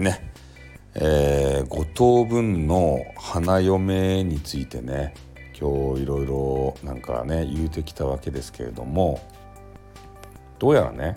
[0.00, 0.20] ね
[0.96, 5.14] え、五等分の花嫁についてね
[5.58, 9.20] 今日いろいろなんかね言うてきたわけですけれども
[10.58, 11.16] どうやらね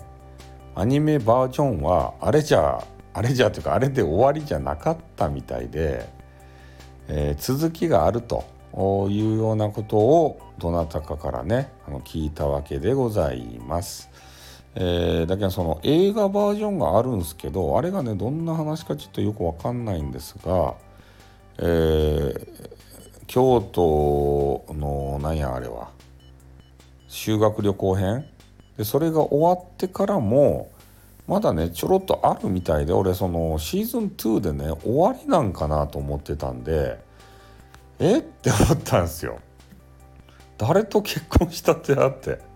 [0.76, 6.08] アニメバージョンはあれじゃあれじゃというかあれで終わりじゃなかったみたいで、
[7.08, 8.44] えー、続きがあると
[9.10, 14.08] いうようなことをどなたかからねあの聞いたわけでございます。
[14.80, 20.76] えー、だけどその映画バージョンがあるんですけどあれがねどんな話かちょっとよくわかんないんですが、
[21.58, 22.36] えー、
[23.26, 25.90] 京都の何やあれは
[27.08, 28.24] 修学旅行編？
[28.76, 30.70] でそれが終わってからも
[31.26, 37.00] まだねちょろっとあるみたいで俺そのシーズン2でね終わりなんかなと思ってたんで
[37.98, 38.18] え？
[38.18, 39.40] って思ったんですよ。
[40.56, 42.46] 誰と結婚したってあって。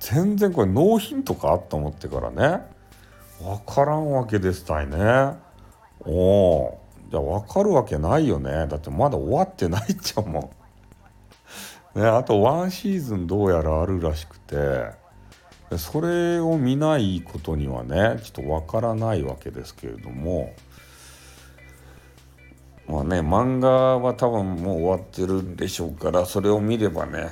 [0.00, 2.64] 全然これ納品とかと思ってからね。
[3.40, 4.96] 分からんわけですたいね。
[6.00, 6.80] おお
[7.10, 8.66] じゃあ分かるわけないよね。
[8.66, 10.52] だってまだ終わってないっちゃも
[11.94, 12.00] ん。
[12.00, 14.98] ねあとワンシーズンどうやらあるらしくて。
[15.78, 20.52] それを見ないことにはねちょっと分からないわけですけれども。
[22.88, 27.28] まあね漫画は多分もう終わってるんでしょうからそれを見ればね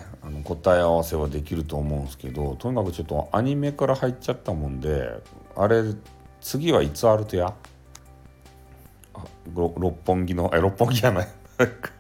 [0.57, 5.11] 答え合わせはできると思うんですけどとにかくちょっとアニメから入っちゃったもんで
[5.55, 5.83] あれ
[6.41, 7.53] 次はいつあるとや？
[9.55, 11.29] 六本木のえ六本木じゃない。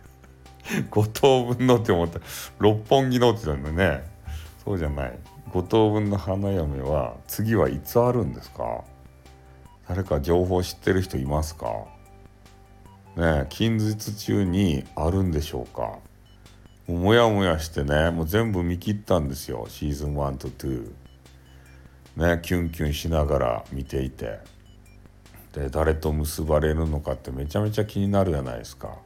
[0.90, 2.20] 五等分のって思った。
[2.58, 4.04] 六本木のって言ったんだね。
[4.64, 5.18] そうじゃない。
[5.52, 8.84] 五等分の花嫁は次はいつあるんですか？
[9.88, 11.66] 誰か情報知ってる人いますか？
[13.16, 15.98] ね近日中にあるんでしょうか？
[16.88, 19.66] もやもやしてねもう全部見切ったんですよ。
[19.68, 20.90] シーズン1と2
[22.16, 24.40] ねキュンキュンしながら見ていて。
[25.52, 28.96] で誰と結ばれるのかってめちゃめちゃ気になるじゃないですか。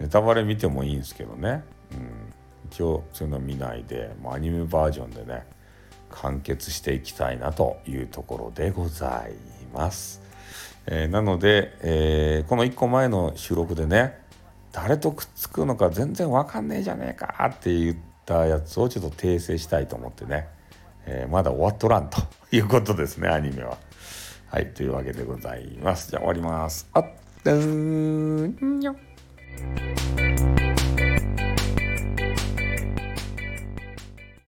[0.00, 5.46] ネタバレ見てもいいんですけどね、うん、一応そういうの見ないでもうアニメバージョンでね
[6.10, 9.34] 完結していきたいなというところでござい
[9.72, 10.22] ます。
[10.86, 14.18] えー、なので、えー、この1個前の収録でね
[14.74, 17.96] 誰とくっつくのか全然わかんねえじゃねえかって言っ
[18.26, 20.48] たやつをちょっと訂正したいと思ってね、
[21.06, 22.20] えー、まだ終わっとらんと
[22.50, 23.78] いうことですねアニメは。
[24.48, 26.10] はいというわけでございます。
[26.10, 26.88] じゃあ終わります。
[26.92, 27.06] あっ
[27.50, 28.96] んよ。